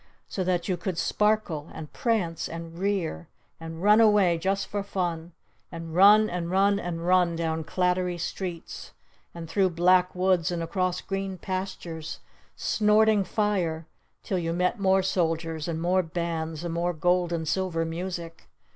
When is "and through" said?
9.35-9.69